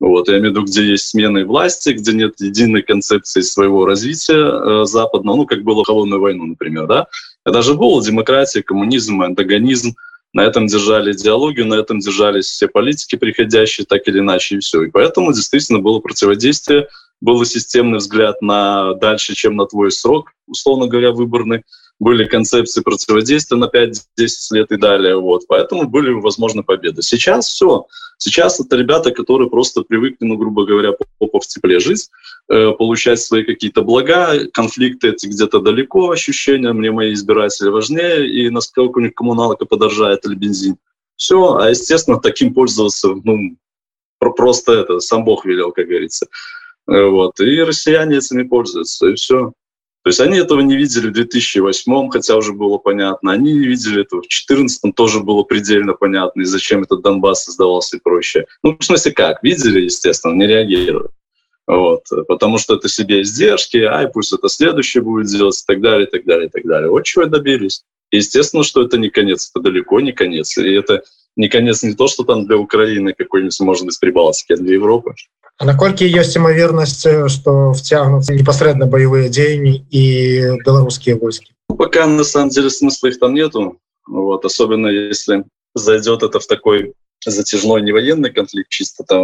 Вот, 0.00 0.28
я 0.28 0.38
имею 0.38 0.52
в 0.52 0.56
виду, 0.56 0.64
где 0.64 0.84
есть 0.84 1.08
смены 1.08 1.44
власти, 1.44 1.90
где 1.90 2.12
нет 2.12 2.34
единой 2.40 2.82
концепции 2.82 3.40
своего 3.40 3.84
развития 3.84 4.36
э, 4.36 4.84
западного, 4.84 5.38
ну, 5.38 5.46
как 5.46 5.64
было 5.64 5.84
холодную 5.84 6.20
войну, 6.20 6.46
например, 6.46 6.86
да. 6.86 7.06
Это 7.44 7.62
же 7.62 7.74
было 7.74 8.02
демократия, 8.04 8.62
коммунизм, 8.62 9.22
антагонизм, 9.22 9.94
на 10.32 10.42
этом 10.42 10.66
держали 10.66 11.12
идеологию, 11.12 11.66
на 11.66 11.74
этом 11.74 11.98
держались 11.98 12.46
все 12.46 12.68
политики 12.68 13.16
приходящие, 13.16 13.86
так 13.86 14.06
или 14.06 14.20
иначе, 14.20 14.56
и 14.56 14.58
все. 14.60 14.82
И 14.84 14.90
поэтому 14.90 15.32
действительно 15.32 15.80
было 15.80 15.98
противодействие, 16.00 16.88
был 17.20 17.44
системный 17.44 17.98
взгляд 17.98 18.40
на 18.42 18.94
дальше, 18.94 19.34
чем 19.34 19.56
на 19.56 19.66
твой 19.66 19.90
срок, 19.90 20.32
условно 20.46 20.86
говоря, 20.86 21.12
выборный 21.12 21.62
были 22.00 22.24
концепции 22.24 22.80
противодействия 22.80 23.56
на 23.56 23.66
5-10 23.66 23.96
лет 24.52 24.70
и 24.70 24.76
далее. 24.76 25.16
Вот. 25.16 25.42
Поэтому 25.48 25.88
были 25.88 26.12
возможны 26.12 26.62
победы. 26.62 27.02
Сейчас 27.02 27.48
все. 27.48 27.86
Сейчас 28.18 28.60
это 28.60 28.76
ребята, 28.76 29.12
которые 29.12 29.48
просто 29.48 29.82
привыкли, 29.82 30.26
ну, 30.26 30.36
грубо 30.36 30.64
говоря, 30.64 30.92
попа 31.18 31.40
в 31.40 31.46
тепле 31.46 31.78
жить, 31.78 32.08
э, 32.48 32.72
получать 32.72 33.20
свои 33.20 33.44
какие-то 33.44 33.82
блага, 33.82 34.48
конфликты 34.52 35.10
эти 35.10 35.26
где-то 35.26 35.60
далеко, 35.60 36.10
ощущения, 36.10 36.72
мне 36.72 36.90
мои 36.90 37.12
избиратели 37.12 37.68
важнее, 37.68 38.28
и 38.28 38.50
насколько 38.50 38.98
у 38.98 39.00
них 39.00 39.14
коммуналка 39.14 39.66
подорожает 39.66 40.26
или 40.26 40.34
бензин. 40.34 40.78
Все, 41.14 41.54
а 41.54 41.70
естественно, 41.70 42.20
таким 42.20 42.54
пользоваться, 42.54 43.14
ну, 43.22 43.56
просто 44.18 44.72
это, 44.72 44.98
сам 44.98 45.24
Бог 45.24 45.44
велел, 45.44 45.70
как 45.70 45.86
говорится. 45.86 46.26
Э, 46.88 47.04
вот. 47.06 47.38
И 47.38 47.60
россияне 47.60 48.16
этими 48.16 48.42
пользуются, 48.42 49.08
и 49.08 49.14
все. 49.14 49.52
То 50.08 50.10
есть 50.10 50.20
они 50.20 50.38
этого 50.38 50.60
не 50.60 50.74
видели 50.74 51.08
в 51.08 51.12
2008, 51.12 52.08
хотя 52.08 52.36
уже 52.36 52.54
было 52.54 52.78
понятно. 52.78 53.30
Они 53.30 53.52
не 53.52 53.66
видели 53.66 54.00
этого 54.00 54.20
в 54.20 54.22
2014, 54.22 54.94
тоже 54.94 55.20
было 55.20 55.42
предельно 55.42 55.92
понятно, 55.92 56.40
и 56.40 56.44
зачем 56.46 56.82
этот 56.82 57.02
Донбасс 57.02 57.44
создавался 57.44 57.98
и 57.98 58.00
прочее. 58.00 58.46
Ну, 58.62 58.74
в 58.80 58.82
смысле 58.82 59.12
как? 59.12 59.42
Видели, 59.42 59.80
естественно, 59.80 60.32
не 60.32 60.46
реагировали. 60.46 61.10
Вот, 61.66 62.04
потому 62.26 62.56
что 62.56 62.76
это 62.76 62.88
себе 62.88 63.20
издержки, 63.20 63.76
ай, 63.76 64.08
пусть 64.08 64.32
это 64.32 64.48
следующее 64.48 65.02
будет 65.02 65.26
делать, 65.26 65.58
и 65.58 65.64
так 65.66 65.82
далее, 65.82 66.06
и 66.06 66.10
так 66.10 66.24
далее, 66.24 66.46
и 66.46 66.50
так 66.50 66.64
далее. 66.64 66.88
Вот 66.88 67.04
чего 67.04 67.26
добились. 67.26 67.82
Естественно, 68.10 68.62
что 68.62 68.80
это 68.80 68.96
не 68.96 69.10
конец, 69.10 69.50
это 69.52 69.62
далеко 69.62 70.00
не 70.00 70.12
конец. 70.12 70.56
И 70.56 70.72
это 70.72 71.02
не 71.36 71.50
конец 71.50 71.82
не 71.82 71.92
то, 71.92 72.06
что 72.08 72.24
там 72.24 72.46
для 72.46 72.56
Украины 72.56 73.12
какой-нибудь, 73.12 73.60
может 73.60 73.84
быть, 73.84 74.00
Прибалтики, 74.00 74.54
а 74.54 74.56
для 74.56 74.72
Европы. 74.72 75.12
А 75.57 75.65
наколькі 75.65 76.07
ёсць 76.19 76.35
імавернасць 76.35 77.05
што 77.35 77.51
вцягнуцца 77.77 78.35
непасрэдна 78.35 78.87
баявыя 78.89 79.29
дзеянні 79.29 79.85
і 79.89 80.03
беларускія 80.65 81.15
войскі 81.21 81.53
ну, 81.69 81.75
пока 81.77 82.07
на 82.07 82.23
самом 82.23 82.49
деле 82.49 82.69
смысла 82.69 83.07
их 83.07 83.19
там 83.19 83.33
нету 83.33 83.77
вот 84.07 84.45
особенно 84.45 84.87
если 84.87 85.45
зайдет 85.75 86.23
это 86.23 86.39
в 86.39 86.47
такой 86.47 86.93
затяжной 87.25 87.81
не 87.81 87.91
военный 87.91 88.31
конфликт 88.31 88.69
чисто 88.69 89.03
там 89.03 89.23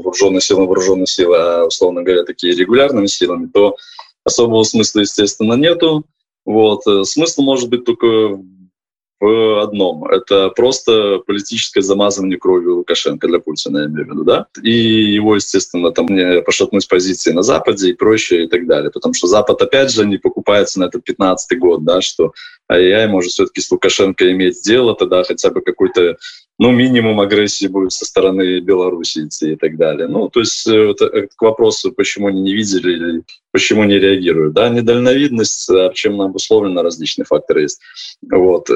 вооруженные 0.00 0.40
силы 0.40 0.66
вооруженные 0.66 1.06
силы 1.06 1.36
а 1.36 1.66
условно 1.66 2.02
говоря 2.02 2.24
такие 2.24 2.54
регулярными 2.54 3.06
силами 3.06 3.50
то 3.52 3.76
особого 4.24 4.62
смысла 4.62 5.00
естественно 5.00 5.54
нету 5.54 6.04
вот 6.46 6.82
смысл 7.06 7.42
может 7.42 7.68
быть 7.68 7.84
только 7.84 8.06
в 8.06 8.44
одном. 9.21 10.05
Это 10.05 10.49
просто 10.49 11.19
политическое 11.25 11.81
замазывание 11.81 12.37
кровью 12.37 12.77
Лукашенко 12.77 13.27
для 13.27 13.39
Путина, 13.39 13.79
я 13.79 13.85
имею 13.85 14.07
в 14.07 14.09
виду, 14.11 14.23
да? 14.23 14.47
И 14.63 14.71
его, 14.71 15.35
естественно, 15.35 15.91
там 15.91 16.07
не 16.07 16.41
пошатнуть 16.41 16.87
позиции 16.87 17.31
на 17.31 17.41
Западе 17.41 17.89
и 17.89 17.93
прочее 17.93 18.45
и 18.45 18.47
так 18.47 18.65
далее. 18.67 18.91
Потому 18.91 19.13
что 19.13 19.27
Запад, 19.27 19.61
опять 19.61 19.91
же, 19.91 20.05
не 20.05 20.17
покупается 20.17 20.79
на 20.79 20.85
этот 20.85 21.07
15-й 21.07 21.55
год, 21.57 21.83
да, 21.83 22.01
что 22.01 22.33
ай-яй, 22.71 23.07
может 23.07 23.31
все-таки 23.31 23.61
с 23.61 23.71
Лукашенко 23.71 24.31
иметь 24.31 24.61
дело, 24.63 24.95
тогда 24.95 25.23
хотя 25.23 25.49
бы 25.49 25.61
какой-то 25.61 26.17
ну, 26.59 26.71
минимум 26.71 27.21
агрессии 27.21 27.67
будет 27.67 27.93
со 27.93 28.05
стороны 28.05 28.59
Беларуси 28.59 29.25
идти 29.25 29.53
и 29.53 29.55
так 29.55 29.77
далее. 29.77 30.09
Ну, 30.09 30.29
то 30.29 30.41
есть 30.41 30.67
это, 30.67 31.05
это 31.05 31.29
к 31.33 31.41
вопросу, 31.41 31.93
почему 31.93 32.27
они 32.27 32.41
не 32.41 32.53
видели 32.53 32.91
или 32.91 33.23
почему 33.51 33.85
не 33.85 33.97
реагируют. 33.97 34.53
Да, 34.53 34.67
недальновидность, 34.67 35.69
а 35.69 35.91
чем 35.93 36.15
она 36.15 36.25
обусловлена, 36.25 36.83
различные 36.83 37.25
факторы 37.25 37.61
есть. 37.61 37.79
Вот, 38.29 38.69
э, 38.69 38.73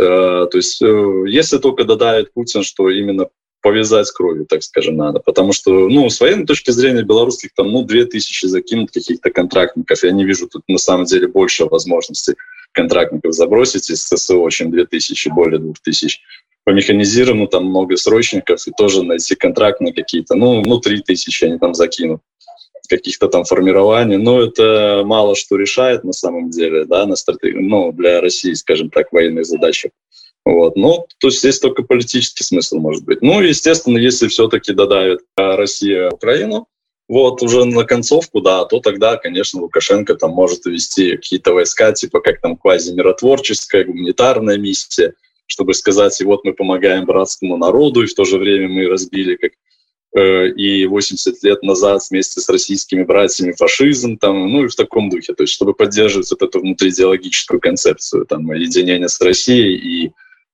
то 0.52 0.58
есть 0.58 0.82
э, 0.82 1.24
если 1.28 1.58
только 1.58 1.84
додает 1.84 2.34
Путин, 2.34 2.64
что 2.64 2.90
именно 2.90 3.28
повязать 3.62 4.12
кровью, 4.12 4.46
так 4.46 4.62
скажем, 4.62 4.98
надо. 4.98 5.20
Потому 5.20 5.54
что, 5.54 5.88
ну, 5.88 6.10
с 6.10 6.20
военной 6.20 6.46
точки 6.46 6.72
зрения 6.72 7.02
белорусских 7.02 7.52
там, 7.56 7.72
ну, 7.72 7.84
2000 7.84 8.48
закинут 8.48 8.92
каких-то 8.92 9.32
контрактников. 9.32 10.04
Я 10.04 10.12
не 10.12 10.26
вижу 10.26 10.50
тут 10.50 10.64
на 10.68 10.78
самом 10.78 11.06
деле 11.06 11.28
больше 11.28 11.66
возможностей 11.66 12.34
контрактников 12.74 13.34
забросить 13.34 13.90
из 13.90 14.04
ССО, 14.04 14.50
чем 14.50 14.70
2000, 14.70 15.30
более 15.30 15.60
2000 15.60 16.20
по 16.66 16.72
механизированному 16.72 17.48
там 17.48 17.66
много 17.66 17.98
срочников 17.98 18.68
и 18.68 18.72
тоже 18.78 19.04
найти 19.04 19.36
контрактные 19.36 19.94
какие-то, 19.94 20.36
ну, 20.36 20.62
ну, 20.62 20.80
три 20.80 21.02
тысячи 21.02 21.44
они 21.46 21.58
там 21.58 21.74
закинут 21.74 22.22
каких-то 22.90 23.28
там 23.28 23.44
формирований, 23.44 24.18
но 24.18 24.42
это 24.42 25.04
мало 25.06 25.36
что 25.36 25.56
решает 25.56 26.04
на 26.04 26.14
самом 26.14 26.50
деле, 26.50 26.86
да, 26.86 27.06
на 27.06 27.16
стратег... 27.16 27.56
ну, 27.56 27.92
для 27.92 28.22
России, 28.22 28.54
скажем 28.54 28.90
так, 28.90 29.12
военных 29.12 29.46
задачах. 29.46 29.92
Вот. 30.46 30.76
Ну, 30.76 31.08
то 31.20 31.28
есть 31.28 31.40
здесь 31.40 31.60
только 31.60 31.84
политический 31.84 32.44
смысл 32.44 32.78
может 32.78 33.06
быть. 33.06 33.22
Ну, 33.22 33.42
естественно, 33.42 33.98
если 33.98 34.28
все-таки 34.28 34.74
додавит 34.74 35.22
Россия 35.38 36.10
Украину, 36.12 36.68
вот 37.08 37.42
уже 37.42 37.66
на 37.66 37.84
концовку, 37.84 38.42
да, 38.42 38.66
то 38.66 38.80
тогда, 38.80 39.18
конечно, 39.18 39.62
Лукашенко 39.62 40.16
там 40.16 40.32
может 40.32 40.66
ввести 40.66 41.18
какие-то 41.18 41.54
войска, 41.54 41.92
типа 41.92 42.22
как 42.22 42.42
там 42.42 42.58
квази-миротворческая, 42.58 43.86
гуманитарная 43.86 44.58
миссия, 44.58 45.14
чтобы 45.46 45.74
сказать, 45.74 46.20
и 46.22 46.26
вот 46.26 46.46
мы 46.46 46.54
помогаем 46.54 47.06
братскому 47.06 47.58
народу, 47.58 48.04
и 48.04 48.08
в 48.08 48.16
то 48.16 48.24
же 48.24 48.38
время 48.38 48.70
мы 48.70 48.88
разбили 48.88 49.36
как 49.36 49.52
э, 50.16 50.50
и 50.52 50.86
80 50.88 51.44
лет 51.44 51.62
назад 51.62 52.02
вместе 52.10 52.40
с 52.40 52.48
российскими 52.50 53.04
братьями 53.04 53.52
фашизм, 53.52 54.18
там, 54.18 54.50
ну 54.50 54.66
и 54.66 54.70
в 54.70 54.76
таком 54.76 55.10
духе, 55.10 55.34
то 55.34 55.44
есть 55.44 55.54
чтобы 55.54 55.74
поддерживать 55.74 56.32
вот 56.32 56.42
эту 56.42 56.62
внутриидеологическую 56.62 57.60
концепцию 57.60 58.26
там, 58.26 58.50
единения 58.54 59.08
с 59.08 59.20
Россией, 59.20 59.76
и 59.76 60.12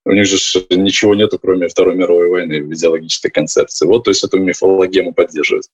у 0.09 0.13
них 0.13 0.27
же 0.27 0.37
ничего 0.71 1.15
нету, 1.15 1.39
кроме 1.39 1.69
Второй 1.69 1.95
мировой 1.95 2.29
войны 2.29 2.63
в 2.63 2.73
идеологической 2.73 3.31
концепции. 3.31 3.87
Вот, 3.87 4.05
то 4.05 4.11
есть 4.11 4.23
эту 4.23 4.39
мифологему 4.39 5.15
поддерживать. 5.15 5.71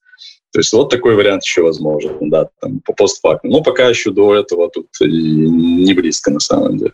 То 0.53 0.61
есть 0.61 0.73
вот 0.73 0.91
такой 0.91 1.15
вариант 1.15 1.45
еще 1.45 1.63
возможен, 1.63 2.31
да, 2.31 2.49
там, 2.61 2.81
по 2.81 2.93
постфакту. 2.93 3.49
Но 3.49 3.63
пока 3.63 3.89
еще 3.89 4.11
до 4.11 4.35
этого 4.35 4.71
тут 4.71 4.89
не 5.01 5.95
близко 5.95 6.31
на 6.31 6.41
самом 6.41 6.79
деле. 6.79 6.93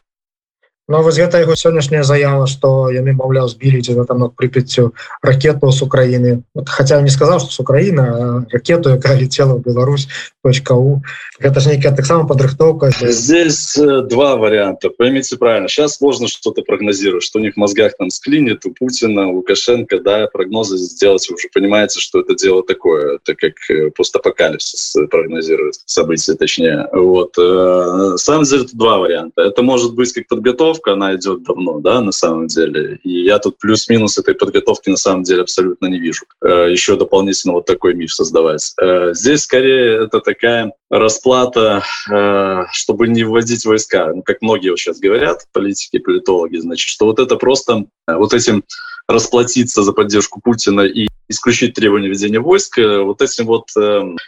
Ну, 0.88 1.02
вось 1.02 1.16
гэта 1.18 1.42
яго 1.42 1.56
сённяшняя 1.58 2.06
заява 2.06 2.46
што 2.46 2.94
яны 2.94 3.10
маўляў 3.10 3.50
збілі 3.50 3.82
ці 3.82 3.98
там 4.06 4.22
над 4.22 4.38
прыпяццю 4.38 4.94
ракету 5.18 5.72
с 5.74 5.82
Украіны 5.82 6.46
вот, 6.54 6.68
хотя 6.68 7.02
не 7.02 7.10
сказаў 7.10 7.42
што 7.42 7.50
с 7.50 7.58
Украіна 7.58 8.46
ракету 8.52 8.94
якая 8.94 9.18
летела 9.18 9.58
в 9.58 9.66
Беларусь 9.66 10.06
у. 10.43 11.01
Это 11.39 11.59
же 11.59 11.69
некая 11.69 11.95
таксама 11.95 12.27
подрыхтовка. 12.27 12.91
Здесь 12.99 13.77
э, 13.77 14.01
два 14.01 14.35
варианта 14.37 14.89
поймите 14.89 15.37
правильно. 15.37 15.67
Сейчас 15.67 15.97
сложно 15.97 16.27
что-то 16.27 16.63
прогнозировать 16.63 17.23
что 17.23 17.39
у 17.39 17.41
них 17.41 17.53
в 17.53 17.57
мозгах 17.57 17.93
там 17.97 18.09
склинит 18.09 18.65
у 18.65 18.73
Путина 18.73 19.31
лукашенко 19.31 19.99
да 19.99 20.27
прогнозы 20.27 20.77
сделать 20.77 21.27
вы 21.29 21.35
уже 21.35 21.49
понимаете 21.53 21.99
что 21.99 22.21
это 22.21 22.35
дело 22.35 22.63
такое. 22.63 23.19
Так 23.23 23.37
как 23.37 23.53
э, 23.69 23.91
постапокалипсис 23.91 24.95
прогнозирует 25.09 25.75
события 25.85 26.33
точнее. 26.33 26.87
Вот 26.91 27.37
на 27.37 28.17
самом 28.17 28.43
деле 28.43 28.63
это 28.63 28.75
два 28.75 28.97
варианта. 28.97 29.41
Это 29.43 29.61
может 29.61 29.93
быть 29.93 30.11
как 30.13 30.27
подготовка 30.27 30.93
она 30.93 31.15
идет 31.15 31.43
давно 31.43 31.79
да 31.79 32.01
на 32.01 32.11
самом 32.11 32.47
деле. 32.47 32.99
И 33.03 33.23
я 33.23 33.37
тут 33.39 33.57
плюс-минус 33.59 34.17
этой 34.17 34.33
подготовки 34.33 34.89
на 34.89 34.97
самом 34.97 35.23
деле 35.23 35.41
абсолютно 35.41 35.85
не 35.87 35.99
вижу. 35.99 36.25
Еще 36.43 36.95
дополнительно 36.95 37.53
вот 37.53 37.65
такой 37.65 37.93
миф 37.93 38.13
создавать. 38.13 38.73
Здесь 39.13 39.41
скорее 39.41 40.05
это 40.05 40.19
такая 40.33 40.71
расплата, 40.89 41.83
э, 42.09 42.63
чтобы 42.71 43.07
не 43.09 43.23
вводить 43.23 43.65
войска. 43.65 44.11
Ну, 44.13 44.23
как 44.23 44.41
многие 44.41 44.75
сейчас 44.77 44.99
говорят, 44.99 45.45
политики, 45.51 45.99
политологи, 45.99 46.57
значит, 46.57 46.87
что 46.87 47.05
вот 47.05 47.19
это 47.19 47.35
просто 47.35 47.85
э, 48.07 48.15
вот 48.15 48.33
этим 48.33 48.63
расплатиться 49.07 49.83
за 49.83 49.91
поддержку 49.91 50.39
Путина 50.41 50.81
и 50.81 51.07
исключить 51.27 51.73
требования 51.73 52.07
ведения 52.07 52.39
войск 52.39 52.79
э, 52.79 53.01
вот 53.01 53.21
этим 53.21 53.45
вот 53.45 53.67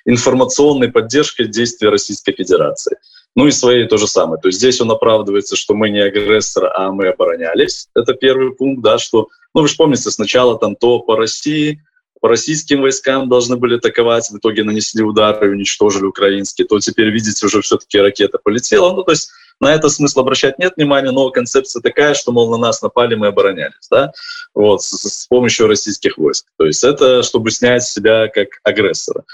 информационной 0.06 0.92
поддержкой 0.92 1.48
действий 1.48 1.88
Российской 1.88 2.34
Федерации. 2.34 2.98
Ну 3.36 3.48
и 3.48 3.52
своей 3.52 3.88
то 3.88 3.98
же 3.98 4.08
самое. 4.08 4.42
То 4.42 4.50
есть 4.50 4.60
здесь 4.60 4.82
он 4.82 4.92
оправдывается, 4.92 5.56
что 5.56 5.74
мы 5.74 5.90
не 5.90 6.00
агрессор, 6.00 6.70
а 6.76 6.92
мы 6.92 7.08
оборонялись. 7.08 7.88
Это 7.96 8.14
первый 8.14 8.52
пункт, 8.52 8.84
да, 8.84 9.00
что, 9.00 9.30
ну 9.56 9.62
вы 9.62 9.68
же 9.68 9.76
помните, 9.78 10.12
сначала 10.12 10.60
там 10.60 10.76
то 10.76 11.00
по 11.00 11.16
России, 11.16 11.82
по 12.24 12.30
российским 12.30 12.80
войскам 12.80 13.28
должны 13.28 13.58
были 13.58 13.76
атаковать, 13.76 14.30
в 14.30 14.38
итоге 14.38 14.64
нанесли 14.64 15.04
удары 15.04 15.48
и 15.48 15.50
уничтожили 15.50 16.06
украинские, 16.06 16.66
то 16.66 16.80
теперь, 16.80 17.10
видите, 17.10 17.46
уже 17.46 17.62
все-таки 17.62 18.00
ракета 18.00 18.38
полетела. 18.42 18.94
Ну, 18.94 19.04
то 19.04 19.12
есть 19.12 19.30
на 19.60 19.74
это 19.74 19.90
смысл 19.90 20.22
обращать 20.22 20.58
нет 20.58 20.72
внимания, 20.78 21.12
но 21.12 21.30
концепция 21.32 21.82
такая, 21.82 22.14
что, 22.14 22.32
мол, 22.32 22.50
на 22.50 22.56
нас 22.56 22.82
напали, 22.82 23.16
мы 23.16 23.28
оборонялись, 23.28 23.90
да, 23.92 24.14
вот, 24.54 24.82
с, 24.84 25.24
с 25.24 25.28
помощью 25.28 25.68
российских 25.68 26.18
войск. 26.18 26.46
То 26.58 26.66
есть 26.66 26.86
это 26.86 27.24
чтобы 27.24 27.52
снять 27.52 27.84
себя 27.84 28.30
как 28.30 28.48
агрессора. 28.64 29.26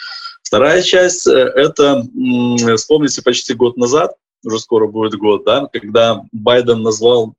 Вторая 0.41 0.81
часть 0.81 1.27
э,— 1.27 1.31
это, 1.55 2.03
вспомните, 2.75 3.21
почти 3.21 3.53
год 3.53 3.77
назад, 3.77 4.13
уже 4.43 4.57
скоро 4.57 4.87
будет 4.87 5.13
год, 5.13 5.45
да, 5.45 5.67
когда 5.71 6.23
Байден 6.31 6.81
назвал 6.81 7.35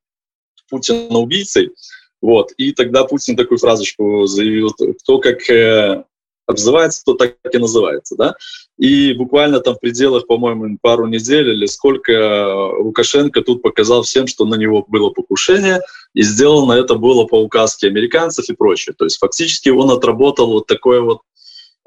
Путина 0.69 1.19
убийцей, 1.19 1.73
вот. 2.21 2.53
И 2.57 2.73
тогда 2.73 3.05
Путин 3.05 3.37
такую 3.37 3.59
фразочку 3.59 4.27
заявил, 4.27 4.75
кто 5.03 5.19
как 5.19 5.49
э, 5.49 6.05
обзывается, 6.47 7.03
то 7.05 7.15
так 7.15 7.37
и 7.51 7.59
называется. 7.59 8.17
Да? 8.17 8.35
И 8.79 9.13
буквально 9.15 9.61
там 9.61 9.75
в 9.75 9.81
пределах, 9.81 10.27
по-моему, 10.27 10.79
пару 10.81 11.07
недель 11.07 11.51
или 11.51 11.67
сколько 11.67 12.73
Лукашенко 12.79 13.43
тут 13.43 13.63
показал 13.63 14.03
всем, 14.03 14.27
что 14.27 14.45
на 14.45 14.57
него 14.57 14.85
было 14.87 15.11
покушение, 15.11 15.81
и 16.15 16.23
сделано 16.23 16.73
это 16.73 16.95
было 16.95 17.25
по 17.25 17.41
указке 17.41 17.87
американцев 17.87 18.49
и 18.49 18.55
прочее. 18.55 18.95
То 18.99 19.05
есть 19.05 19.19
фактически 19.19 19.71
он 19.71 19.91
отработал 19.91 20.53
вот 20.53 20.67
такое 20.67 21.01
вот 21.01 21.21
Э, 21.30 21.30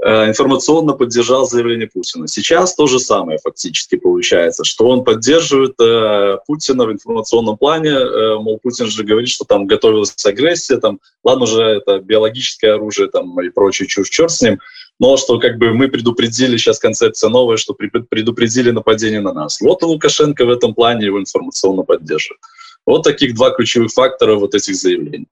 информационно 0.06 0.94
поддержал 0.94 1.46
заявление 1.46 1.88
Путина. 1.88 2.28
Сейчас 2.28 2.76
то 2.76 2.88
же 2.88 3.00
самое 3.00 3.40
фактически 3.42 3.96
получается, 3.96 4.66
что 4.66 4.88
он 4.88 5.04
поддерживает 5.04 5.80
э, 5.80 6.38
Путина 6.46 6.86
в 6.86 6.92
информационном 6.92 7.58
плане, 7.58 7.92
э, 7.92 8.36
мол, 8.36 8.60
Путин 8.62 8.88
же 8.88 9.04
говорит, 9.04 9.30
что 9.30 9.46
там 9.46 9.66
готовилась 9.66 10.14
агрессия, 10.26 10.78
там, 10.78 11.00
ладно 11.24 11.46
же, 11.46 11.62
это 11.62 12.00
биологическое 12.00 12.76
оружие 12.76 13.10
там, 13.10 13.40
и 13.42 13.50
прочее 13.50 13.88
чушь, 13.88 14.10
черт 14.10 14.32
с 14.32 14.42
ним, 14.42 14.60
но 15.00 15.16
что 15.16 15.40
как 15.40 15.58
бы 15.58 15.74
мы 15.74 15.88
предупредили, 15.88 16.58
сейчас 16.58 16.80
концепция 16.80 17.30
новая, 17.30 17.58
что 17.58 17.74
предупредили 17.74 18.72
нападение 18.72 19.22
на 19.22 19.34
нас. 19.34 19.62
Вот 19.62 19.82
и 19.84 19.86
Лукашенко 19.86 20.46
в 20.46 20.50
этом 20.50 20.74
плане 20.74 21.06
его 21.06 21.20
информационно 21.20 21.84
поддерживает. 21.84 22.42
Вот 22.86 23.04
таких 23.04 23.36
два 23.36 23.52
ключевых 23.52 23.92
фактора 23.92 24.36
вот 24.36 24.54
этих 24.54 24.76
заявлений. 24.76 25.28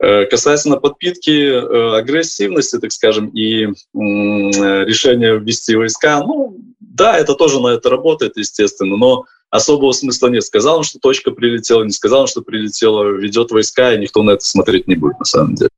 Э, 0.00 0.26
касательно 0.26 0.76
подпитки 0.76 1.50
э, 1.50 1.96
агрессивности, 1.96 2.78
так 2.78 2.92
скажем, 2.92 3.28
и 3.28 3.66
решения 3.94 5.36
ввести 5.38 5.74
войска, 5.74 6.22
ну, 6.22 6.56
да, 6.78 7.18
это 7.18 7.34
тоже 7.34 7.60
на 7.60 7.68
это 7.68 7.90
работает, 7.90 8.36
естественно, 8.36 8.96
но 8.96 9.24
особого 9.50 9.92
смысла 9.92 10.28
нет. 10.28 10.44
Сказал 10.44 10.82
что 10.84 10.98
точка 10.98 11.30
прилетела, 11.32 11.82
не 11.82 11.90
сказал 11.90 12.26
что 12.26 12.42
прилетела, 12.42 13.04
ведет 13.04 13.50
войска, 13.50 13.94
и 13.94 13.98
никто 13.98 14.22
на 14.22 14.32
это 14.32 14.44
смотреть 14.44 14.86
не 14.86 14.94
будет, 14.94 15.18
на 15.18 15.24
самом 15.24 15.54
деле. 15.54 15.70